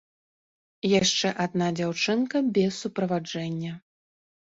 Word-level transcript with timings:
Яшчэ 0.99 1.27
адна 1.45 1.67
дзяўчынка 1.79 2.41
без 2.55 2.71
суправаджэння. 2.81 3.75